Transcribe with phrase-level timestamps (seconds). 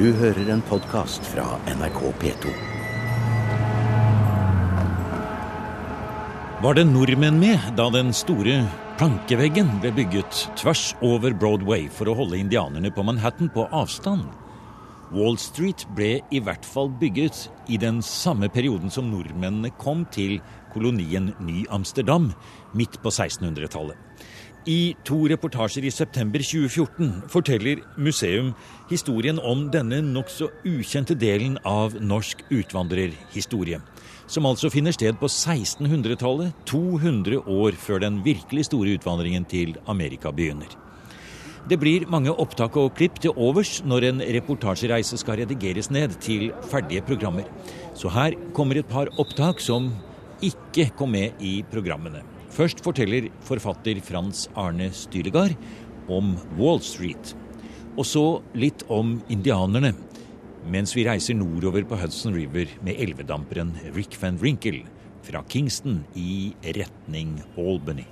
[0.00, 2.52] Du hører en podkast fra NRK P2.
[6.64, 8.62] Var det nordmenn med da den store
[8.96, 14.24] plankeveggen ble bygget tvers over Broadway for å holde indianerne på Manhattan på avstand?
[15.12, 20.38] Wall Street ble i hvert fall bygget i den samme perioden som nordmennene kom til
[20.72, 22.32] kolonien Ny-Amsterdam
[22.72, 24.00] midt på 1600-tallet.
[24.68, 28.52] I to reportasjer i september 2014 forteller museum
[28.90, 33.80] historien om denne nokså ukjente delen av norsk utvandrerhistorie
[34.30, 40.30] som altså finner sted på 1600-tallet, 200 år før den virkelig store utvandringen til Amerika
[40.30, 40.70] begynner.
[41.68, 46.50] Det blir mange opptak og klipp til overs når en reportasjereise skal redigeres ned til
[46.70, 47.48] ferdige programmer.
[47.94, 49.90] Så her kommer et par opptak som
[50.40, 52.22] ikke kom med i programmene.
[52.50, 55.54] Først forteller forfatter Frans Arne Styregard
[56.10, 57.34] om Wall Street.
[57.96, 58.24] Og så
[58.58, 59.94] litt om indianerne
[60.70, 64.82] mens vi reiser nordover på Hudson River med elvedamperen Rick van Wrinkle
[65.24, 68.04] fra Kingston i retning Albany.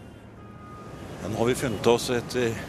[1.22, 2.62] Ja, nå har vi funnet oss et eh,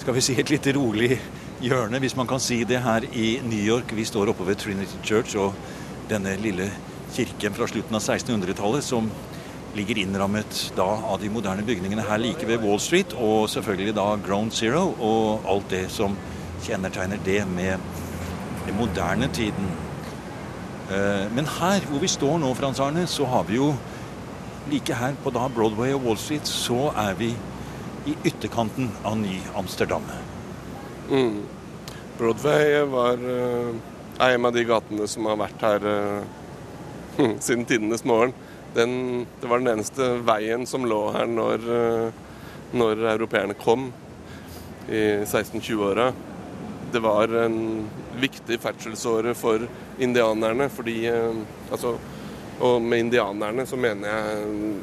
[0.00, 1.18] skal vi si, et litt rolig
[1.62, 3.92] hjørne, hvis man kan si det, her i New York.
[3.94, 5.54] Vi står oppe ved Trinity Church og
[6.10, 6.68] denne lille
[7.14, 9.08] kirken fra slutten av 1600-tallet som
[9.74, 14.06] ligger innrammet da av de moderne bygningene her like ved Wall Street, og selvfølgelig da
[14.26, 16.16] Ground Zero og alt det som
[16.64, 17.82] kjennetegner det med
[18.66, 19.72] den moderne tiden.
[20.90, 23.72] Eh, men her hvor vi står nå, Frans Arne, så har vi jo
[24.70, 27.34] like her på da Broadway og Wall Street, så er vi
[28.06, 30.06] i ytterkanten av Ny-Amsterdam.
[31.10, 31.42] Mm.
[32.18, 33.74] Broadway var uh,
[34.20, 38.34] en av de gatene som har vært her uh, siden tidenes morgen.
[38.74, 42.22] Den, det var den eneste veien som lå her når, uh,
[42.74, 43.90] når europeerne kom
[44.90, 46.12] i 1620-åra
[46.94, 47.88] det var en
[48.20, 49.66] viktig ferdselsåre for
[49.98, 50.68] indianerne.
[50.70, 50.98] Fordi
[51.70, 51.96] altså,
[52.62, 54.12] Og med indianerne så mener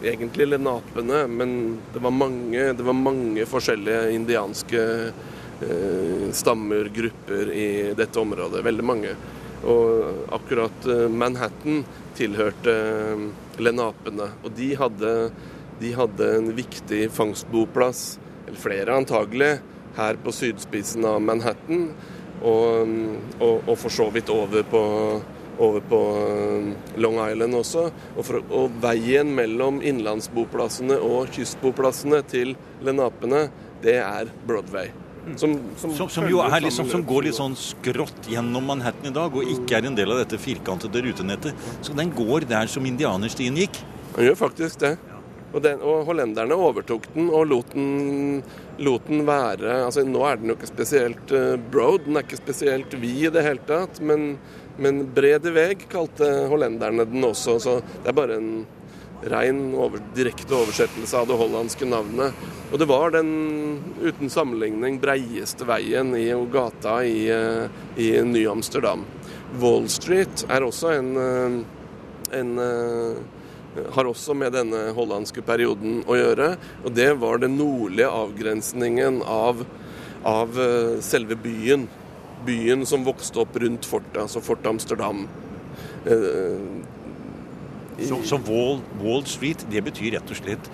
[0.03, 1.53] jeg egentlig lenapene, men
[1.93, 4.81] det var mange, det var mange forskjellige indianske
[5.63, 8.65] eh, stammer, grupper i dette området.
[8.67, 9.15] Veldig mange.
[9.63, 11.85] Og akkurat Manhattan
[12.19, 12.75] tilhørte
[13.63, 14.31] lenapene.
[14.43, 15.11] Og de hadde,
[15.81, 18.17] de hadde en viktig fangstboplass,
[18.47, 19.53] eller flere antagelig,
[19.97, 21.89] her på sydspissen av Manhattan,
[22.41, 22.95] og,
[23.39, 24.81] og, og for så vidt over på,
[25.61, 27.89] over på um, Long Island også.
[28.15, 32.55] Og, for, og, veien mellom innlandsboplassene og kystboplassene til
[32.85, 33.47] lenapene,
[33.83, 34.93] det er Broadway.
[35.37, 39.13] Som, som, som, som jo er liksom, som går litt sånn skrått gjennom Manhattan i
[39.13, 41.67] dag, og ikke er en del av dette firkantede rutenettet.
[41.85, 43.83] Så den går der som indianerstien gikk?
[44.15, 44.95] Den gjør faktisk det.
[45.51, 48.39] Og, den, og, hollenderne overtok den og lot den,
[48.79, 52.39] lot den, være altså Nå er den jo ikke spesielt uh, broad, den er ikke
[52.39, 53.99] spesielt vid i det hele tatt.
[53.99, 54.37] Men,
[54.81, 57.59] men brede veg kalte hollenderne den også.
[57.61, 58.53] Så det er bare en
[59.29, 62.37] rein over, direkte oversettelse av det hollandske navnet.
[62.71, 63.33] Og det var den
[64.01, 67.67] uten sammenligning breieste veien i gata i, uh,
[67.99, 69.05] i Ny-Amsterdam.
[69.61, 72.57] Wall Street er også en, uh, en
[73.95, 76.55] har også med denne hollandske perioden å gjøre.
[76.83, 79.63] Og det var den nordlige avgrensningen av,
[80.27, 81.87] av eh, selve byen.
[82.45, 85.27] Byen som vokste opp rundt fortet, altså Fort Amsterdam.
[88.01, 90.71] Eh, så, så Wall, Wall, Street, det betyr rett og slett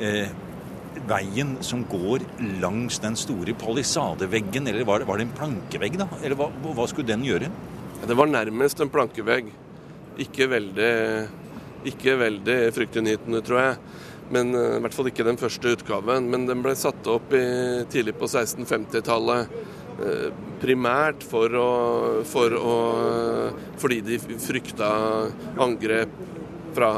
[0.00, 0.30] eh,
[1.08, 2.24] veien som går
[2.62, 6.08] langs den store palisadeveggen, eller var det, var det en plankevegg, da?
[6.22, 7.50] Eller hva, hva skulle den gjøre?
[8.06, 9.50] Det var nærmest en plankevegg.
[10.22, 10.94] Ikke veldig
[11.86, 13.80] ikke veldig fryktinngytende, tror jeg.
[14.34, 16.28] Men uh, I hvert fall ikke den første utgaven.
[16.32, 17.44] Men den ble satt opp i,
[17.92, 19.54] tidlig på 1650-tallet.
[19.98, 20.26] Uh, eh,
[20.62, 21.70] primært for å,
[22.26, 22.74] for å,
[23.82, 24.90] fordi de frykta
[25.58, 26.12] angrep
[26.76, 26.92] fra,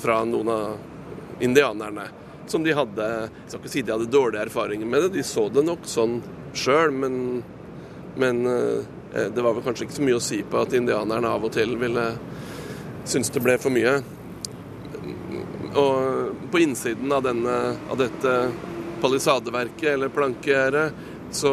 [0.00, 2.08] fra noen av indianerne.
[2.46, 5.48] Som de hadde Jeg skal ikke si de hadde dårlige erfaringer med det, de så
[5.50, 6.20] det nok sånn
[6.56, 7.16] sjøl, men,
[8.16, 11.44] men uh, det var vel kanskje ikke så mye å si på at indianerne av
[11.46, 12.06] og til ville
[13.06, 13.98] synes det ble for mye.
[15.76, 17.56] Og på innsiden av, denne,
[17.90, 18.32] av dette
[19.02, 21.52] palisadeverket, eller plankegjerdet, så,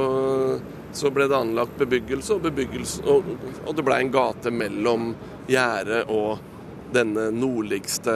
[0.94, 3.28] så, ble det anlagt bebyggelse, og, bebyggelse, og,
[3.66, 5.12] og det ble en gate mellom
[5.50, 6.53] gjerdet og
[6.94, 8.14] denne nordligste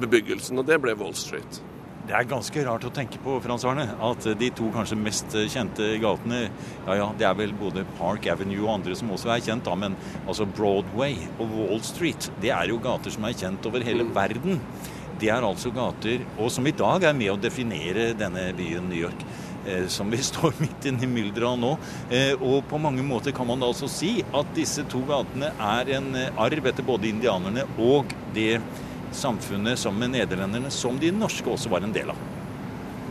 [0.00, 1.62] bebyggelsen, og det ble Wall Street.
[2.08, 5.90] Det er ganske rart å tenke på, Frans Arne, at de to kanskje mest kjente
[6.00, 6.46] gatene
[6.86, 9.74] Ja ja, det er vel både Park Avenue og andre som også er kjent, da,
[9.76, 14.08] men altså Broadway og Wall Street, det er jo gater som er kjent over hele
[14.08, 14.14] mm.
[14.16, 14.62] verden.
[15.20, 19.02] Det er altså gater og som i dag er med å definere denne byen New
[19.02, 19.26] York.
[19.66, 21.72] Eh, som vi står midt inne i mylderet av nå.
[22.10, 25.94] Eh, og på mange måter kan man da altså si at disse to gatene er
[25.98, 28.58] en eh, arv etter både indianerne og det
[29.16, 32.26] samfunnet sammen med nederlenderne som de norske også var en del av.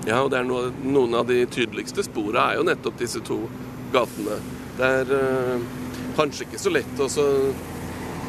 [0.07, 3.41] Ja, og det er noe, noen av de tydeligste sporene er jo nettopp disse to
[3.91, 4.37] gatene.
[4.77, 5.65] Det er øh,
[6.15, 7.09] kanskje ikke så lett å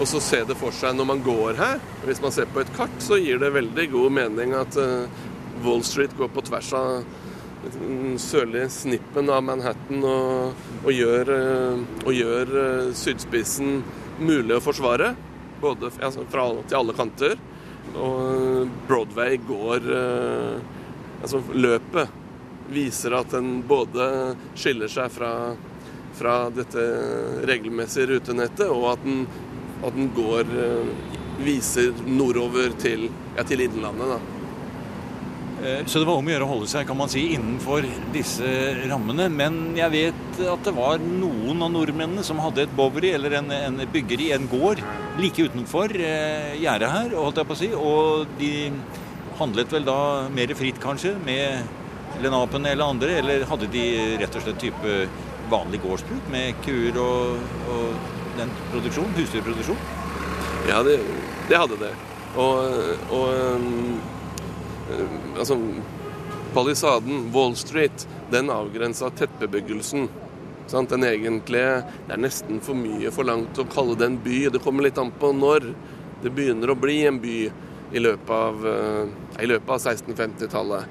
[0.09, 1.79] se det for seg når man går her.
[2.09, 4.79] Hvis man ser på et kart, så gir det veldig god mening at
[5.63, 7.05] Wall Street går på tvers av
[7.63, 12.53] den sørlige snippen av Manhattan og, og gjør, øh, og gjør
[12.97, 13.83] sydspissen
[14.21, 15.13] mulig å forsvare.
[15.63, 17.39] Både altså, fra til alle kanter.
[17.99, 19.87] Og Broadway går
[21.19, 22.13] Altså løpet
[22.71, 24.05] viser at den både
[24.55, 25.33] skiller seg fra,
[26.15, 26.85] fra dette
[27.49, 29.25] regelmessige rutenettet, og at den,
[29.83, 30.53] at den går
[31.43, 34.15] viser nordover til, ja, til Innlandet.
[34.15, 34.38] da.
[35.59, 37.83] Så det var om å gjøre å holde seg kan man si, innenfor
[38.15, 38.47] disse
[38.87, 39.27] rammene.
[39.33, 43.51] Men jeg vet at det var noen av nordmennene som hadde et bowery, eller en,
[43.57, 44.85] en byggeri, en gård,
[45.19, 47.71] like utenfor eh, gjerdet her, holdt jeg på å si.
[47.75, 48.53] Og de
[49.41, 49.99] handlet vel da
[50.35, 53.19] mer fritt, kanskje, med Lenapen eller andre?
[53.21, 53.85] Eller hadde de
[54.21, 54.99] rett og slett type
[55.51, 59.83] vanlig gårdsbruk med kuer og, og den produksjon, husdyrproduksjon?
[60.69, 60.99] Ja, det,
[61.49, 61.93] det, hadde det.
[62.39, 64.18] Og, og
[65.39, 65.59] altså
[66.55, 70.09] Palisaden, Wall Street, den avgrensa tettbebyggelsen.
[70.69, 70.91] Sant?
[70.91, 74.49] Den egentlige Det er nesten for mye forlangt å kalle det en by.
[74.53, 75.61] Det kommer litt an på når
[76.23, 77.53] det begynner å bli en by
[77.93, 78.55] i løpet av,
[79.41, 80.85] i løpet av 1650-tallet.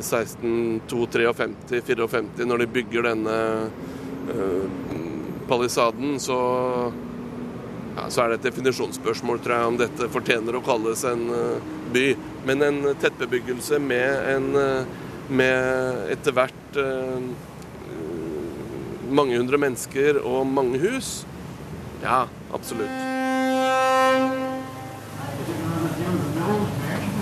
[0.00, 3.36] 1653-54, når de bygger denne
[5.50, 6.38] palisaden, så,
[7.96, 11.22] ja, så er det et definisjonsspørsmål, tror jeg, om dette fortjener å kalles en
[11.94, 12.06] by.
[12.48, 16.80] Men en tettbebyggelse med, en, uh, med etter hvert
[19.10, 21.24] mange hundre mennesker og mange hus,
[22.02, 23.10] ja, absolutt.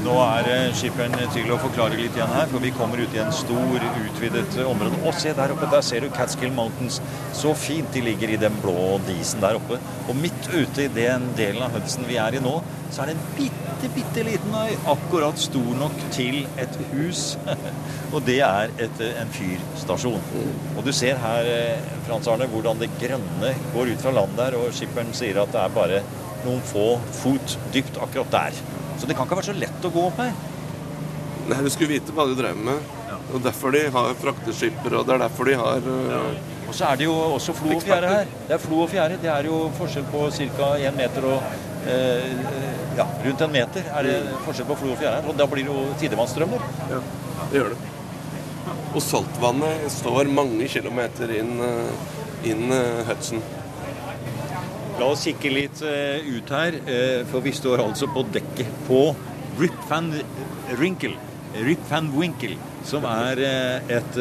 [0.09, 3.32] Nå er skipperen til å forklare litt igjen her, for vi kommer ut i en
[3.35, 5.00] stor, utvidet område.
[5.05, 7.00] Og se der oppe, der ser du Catskill Mountains.
[7.37, 9.81] Så fint de ligger i den blå disen der oppe.
[10.09, 12.55] Og midt ute i den delen av Hudson vi er i nå,
[12.88, 17.37] så er det en bitte, bitte liten er Akkurat stor nok til et hus.
[18.15, 20.21] og det er et, en fyrstasjon.
[20.77, 24.73] Og du ser her, Frans Arne, hvordan det grønne går ut fra land der, og
[24.73, 26.03] skipperen sier at det er bare
[26.45, 28.61] noen få fot dypt akkurat der.
[28.99, 30.33] Så det kan ikke være så lett å gå opp her.
[31.49, 32.79] Nei, du skulle vite hva du drev med.
[33.09, 33.19] Ja.
[33.35, 36.06] Og derfor de har frakteskipper, og det er derfor de har uh...
[36.12, 36.23] ja.
[36.69, 38.27] Og så er det jo også flo og fjære her.
[38.44, 39.17] Det er flo og fjære.
[39.23, 40.67] Det er jo forskjell på ca.
[40.77, 41.78] én meter og eh,
[42.99, 45.23] Ja, rundt en meter er det forskjell på flo og fjære.
[45.31, 46.64] Og da blir det jo tidevannsstrømmer.
[46.90, 46.99] Ja,
[47.52, 47.79] det gjør det.
[48.88, 51.55] Og saltvannet står mange kilometer inn,
[52.49, 52.73] inn
[53.08, 53.40] Hudson.
[54.99, 56.81] La oss kikke litt ut her,
[57.31, 59.02] for vi står altså på dekket på
[59.61, 60.11] Rip van
[60.81, 61.14] Winkle.
[61.64, 62.58] Rip van Winkle,
[62.88, 63.41] som er
[63.88, 64.20] et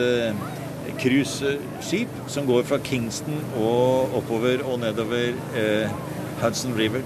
[1.02, 5.34] cruiseskip som går fra Kingston og oppover og nedover
[6.44, 7.04] Hudson River.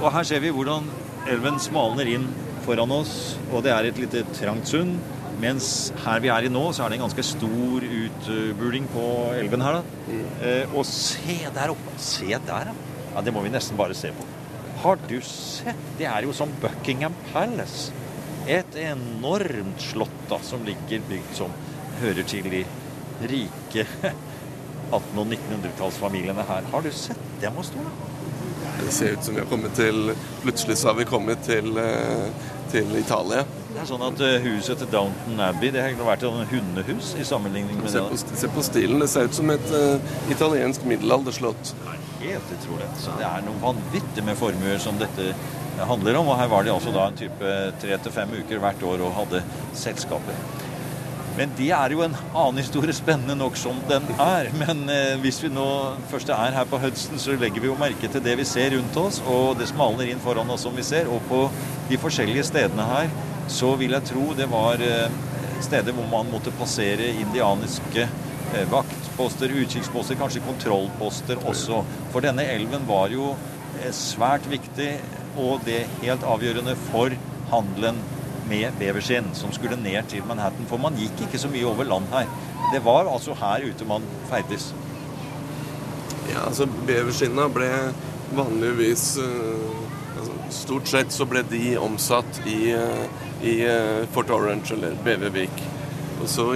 [0.00, 0.86] Og her ser vi hvordan
[1.30, 2.28] elven smalner inn
[2.64, 4.98] foran oss, og det er et lite trangt sund.
[5.40, 9.04] Mens her vi er i nå, så er det en ganske stor utbuling på
[9.38, 9.78] elven her.
[9.80, 10.18] da.
[10.44, 11.94] Eh, og se der oppe!
[11.96, 12.74] Se der, ja.
[13.14, 13.22] ja.
[13.24, 14.26] Det må vi nesten bare se på.
[14.82, 15.80] Har du sett?
[15.98, 17.92] Det er jo som Buckingham Palace.
[18.48, 21.52] Et enormt slott da, som ligger bygd som
[22.00, 22.62] hører til de
[23.30, 23.86] rike
[24.90, 26.64] 1800- og 1900-tallsfamiliene her.
[26.72, 27.80] Har du sett dem må stå?
[28.86, 32.28] Det ser ut som vi har kommet til Plutselig så har vi kommet til, eh,
[32.72, 33.44] til Italia.
[33.70, 37.26] Det er sånn at eh, Huset til Downton Abbey det har vært et hundehus i
[37.26, 38.38] sammenligning med se på, det.
[38.42, 39.02] Se på stilen.
[39.02, 41.74] Det ser ut som et uh, italiensk middelalderslott.
[42.20, 42.88] Helt utrolig.
[43.00, 45.32] Så det er noe vanvittig med formuer som dette
[45.86, 46.32] handler om.
[46.32, 49.16] Og her var de altså da en type tre til fem uker hvert år og
[49.20, 49.44] hadde
[49.78, 50.42] selskaper.
[51.40, 54.50] Men det er jo en annen historie, spennende nok som den er.
[54.60, 55.64] Men eh, hvis vi nå
[56.10, 58.98] først er her på Hudson, så legger vi jo merke til det vi ser rundt
[59.00, 61.08] oss, og det smalner inn foran oss som vi ser.
[61.08, 61.46] Og på
[61.88, 63.08] de forskjellige stedene her
[63.50, 65.08] så vil jeg tro det var eh,
[65.64, 71.80] steder hvor man måtte passere indianiske eh, vaktposter, utkikksposter, kanskje kontrollposter også.
[72.12, 73.32] For denne elven var jo
[73.80, 74.92] eh, svært viktig,
[75.40, 77.16] og det helt avgjørende for
[77.48, 78.04] handelen
[78.50, 80.68] med beverskinn som skulle ned til Manhattan.
[80.70, 82.28] For man gikk ikke så mye over land her.
[82.74, 84.72] Det var altså her ute man ferdes.
[86.30, 87.70] Ja, altså beverskinna ble
[88.36, 92.74] vanligvis altså, Stort sett så ble de omsatt i
[93.42, 95.62] i eh, Fort Orange eller Bevervik.
[96.22, 96.46] Og så,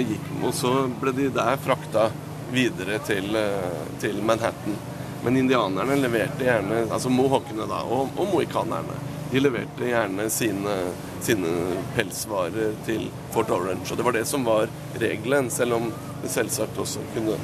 [0.45, 2.11] og så ble de der frakta
[2.53, 4.77] videre til, eh, til Manhattan.
[5.25, 8.99] Men indianerne leverte gjerne Altså mohawkene da, og, og mohikanerne.
[9.35, 10.73] De leverte gjerne sine,
[11.21, 11.53] sine,
[11.97, 13.89] pelsvarer til Fort Orange.
[13.91, 14.71] Og det var det som var
[15.03, 15.89] regelen, selv om
[16.23, 17.35] det selvsagt også kunne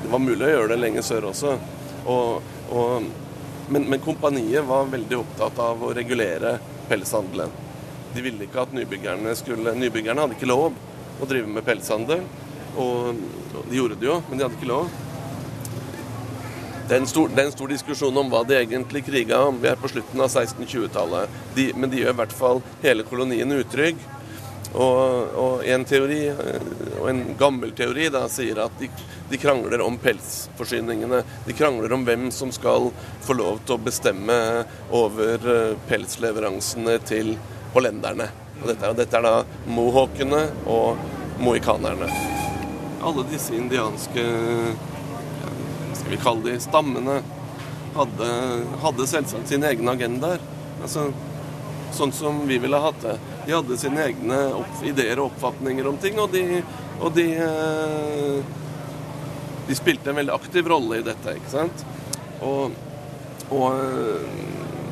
[0.00, 1.52] Det var mulig å gjøre det lenge sør også.
[2.08, 3.10] Og, og,
[3.68, 6.54] men, men kompaniet var veldig opptatt av å regulere
[6.88, 7.52] pelshandelen.
[8.14, 10.72] De ville ikke at nybyggerne skulle Nybyggerne hadde ikke lov
[11.20, 12.24] å drive med pelshandel.
[12.80, 13.20] Og
[13.68, 14.88] de gjorde det jo, men de hadde ikke lov.
[16.88, 19.56] Det er, en stor, er en stor diskusjon om hva de egentlig kriga om.
[19.62, 21.38] Vi er på slutten av 1620-tallet.
[21.80, 24.02] Men de gjør i hvert fall hele kolonien utrygg.
[24.74, 26.18] Og, og, en teori,
[26.98, 28.90] og en gammel teori da, sier at de,
[29.30, 31.22] de, krangler om pelsforsyningene.
[31.46, 32.90] De krangler om hvem som skal
[33.24, 34.38] få lov til å bestemme
[34.92, 37.36] over eh, pelsleveransene til
[37.72, 38.28] hollenderne.
[38.60, 39.36] Og dette, og dette er da
[39.72, 41.00] mohawkene og
[41.40, 42.10] mohikanerne.
[43.04, 44.26] Alle disse indianske
[46.04, 47.12] skal vi kalle de stammene
[47.94, 48.26] hadde,
[48.82, 50.42] hadde selvsagt sine egne agendaer.
[50.84, 51.06] Altså,
[51.96, 53.14] sånn som vi ville hatt det.
[53.46, 54.40] De hadde sine egne
[54.84, 56.60] ideer og oppfatninger om ting, og de,
[57.00, 58.52] og de eh,
[59.64, 61.84] De spilte en veldig aktiv rolle i dette, ikke sant?
[62.44, 62.74] Og,
[63.48, 64.26] og eh,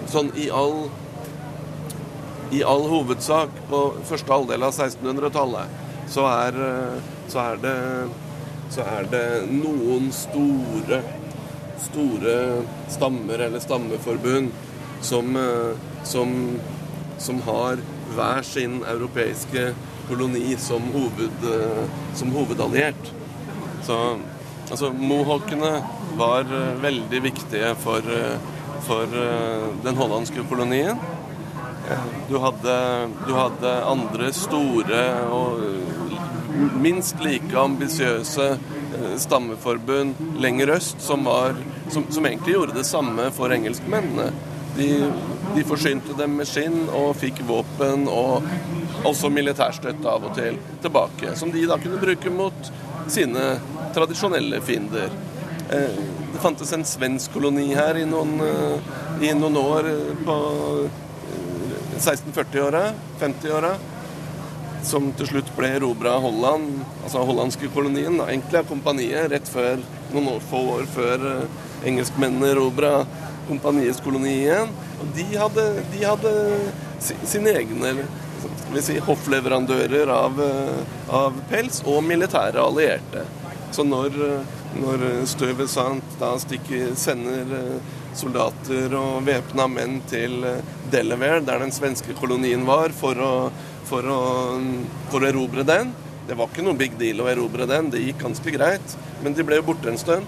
[0.08, 0.86] sånn i all
[2.56, 6.56] i all hovedsak på første halvdel av 1600-tallet så, er
[7.32, 7.44] så,
[8.72, 11.02] så, er det noen store
[11.82, 12.34] store
[12.92, 14.52] stammer eller stammeforbund
[15.02, 15.34] som,
[16.06, 16.36] som,
[17.18, 17.82] som har
[18.14, 19.72] hver sin europeiske
[20.08, 21.46] koloni som, hoved,
[22.14, 23.10] som hovedalliert.
[23.82, 23.98] Så
[24.70, 25.72] altså, mohawkene
[26.20, 26.46] var
[26.82, 28.06] veldig viktige for,
[28.86, 29.18] for
[29.84, 31.00] den hollandske kolonien.
[32.28, 32.76] Du hadde,
[33.26, 35.02] du hadde andre store
[35.34, 35.64] og
[36.80, 41.56] minst like ambisiøse eh, stammeforbund lenger øst som, var,
[41.90, 44.30] som, som, egentlig gjorde det samme for engelskmennene.
[44.76, 44.88] De,
[45.56, 48.46] de forsynte dem med skinn og fikk våpen og
[49.08, 52.72] også militærstøtte av og til tilbake, som de da kunne bruke mot
[53.10, 53.56] sine
[53.94, 55.12] tradisjonelle fiender.
[55.72, 58.92] Eh, det fantes en svensk koloni her i noen, eh,
[59.28, 59.90] i noen år
[60.24, 60.36] på
[62.02, 62.86] 1640-åra,
[63.20, 63.76] 50-åra,
[64.86, 69.50] som til slutt ble erobra av Holland, altså hollandske kolonien, da, egentlig av kompaniet, rett
[69.50, 72.92] før, noen år, få år før uh, engelskmennene erobra
[73.48, 74.72] kompaniets koloni igjen.
[75.02, 76.34] Og de hadde, de hadde
[77.02, 77.94] sine egne
[78.42, 83.26] skal vi si, hoffleverandører av, uh, av pels og militære allierte.
[83.72, 87.58] Så når, uh, når støvet sant da stikker, sender
[88.16, 93.32] soldater og væpna menn til eh, Delaware, der den svenske kolonien var, for å,
[93.92, 94.20] for å,
[95.12, 95.92] for å erobre den.
[96.28, 98.96] Det var ikke noe big deal å erobre den, det gikk ganske greit.
[99.22, 100.24] Men de ble jo borte en stund.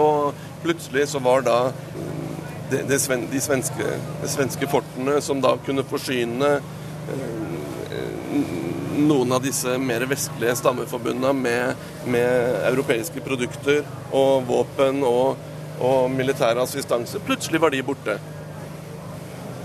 [0.00, 0.32] Og
[0.64, 1.58] plutselig så var da
[2.70, 8.40] de, de, de, svenske, de svenske, fortene som da kunne forsyne eh,
[9.00, 13.82] noen av disse mer vestlige stammeforbundene med, med europeiske produkter
[14.14, 15.48] og våpen og
[15.80, 17.20] og militær assistanse.
[17.24, 18.18] Plutselig var de borte.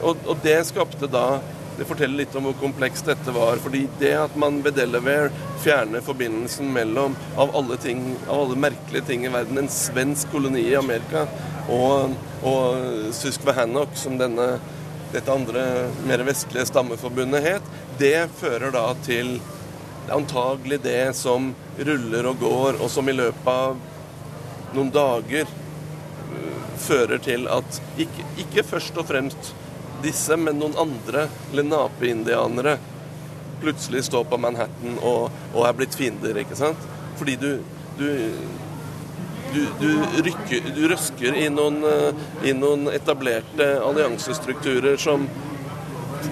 [0.01, 1.41] Og, og, det skapte da
[1.77, 3.57] Det forteller litt om hvor komplekst dette var.
[3.63, 5.31] fordi det at man ved Delaware
[5.63, 10.63] fjerner forbindelsen mellom, av alle, ting, av alle merkelige ting i verden, en svensk koloni
[10.69, 11.25] i Amerika
[11.69, 12.15] og,
[12.45, 14.55] og Susquehannock, som denne,
[15.11, 19.37] dette andre mer vestlige stammeforbundet het, det fører da til
[20.13, 23.77] antagelig det som ruller og går, og som i løpet av
[24.75, 25.49] noen dager
[26.85, 29.53] fører til at ikke, ikke først og fremst
[30.05, 32.77] disse, men noen andre lenape-indianere
[33.61, 36.87] plutselig står på Manhattan og, og, er blitt fiender, ikke sant?
[37.19, 37.51] Fordi du,
[37.99, 38.07] du
[39.55, 39.89] du, du,
[40.25, 41.77] rykker, du røsker i noen,
[42.43, 45.29] i noen, etablerte alliansestrukturer som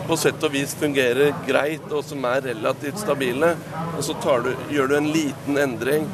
[0.07, 3.53] på sett og vis fungerer greit, og som er relativt stabile.
[3.95, 4.15] Og så
[4.73, 6.09] gjør du en liten endring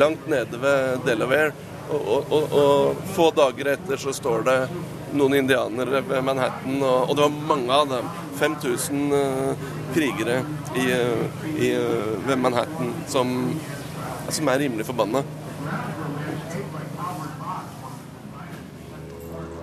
[0.00, 1.52] langt nede ved Delaware,
[1.90, 4.58] og, og, og, få dager etter så står det
[5.18, 8.12] noen indianere ved Manhattan, og, og det var mange av dem.
[8.36, 10.42] 5000 uh, krigere
[10.76, 10.86] i,
[11.64, 11.70] i,
[12.26, 13.32] ved Manhattan som,
[14.28, 15.24] som er rimelig forbanna.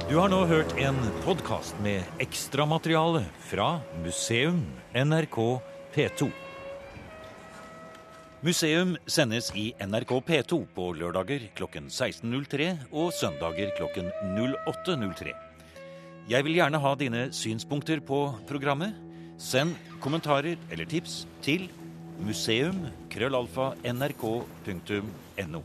[0.10, 4.60] Du har nå hørt en podkast med ekstramateriale fra Museum
[4.94, 5.38] NRK
[5.96, 6.28] P2.
[8.44, 15.32] Museum sendes i NRK P2 på lørdager klokken 16.03 og søndager klokken 08.03.
[16.28, 18.20] Jeg vil gjerne ha dine synspunkter på
[18.50, 18.98] programmet.
[19.40, 21.70] Send kommentarer eller tips til
[22.20, 22.84] museum
[23.16, 25.64] krøllalfa nrk.no.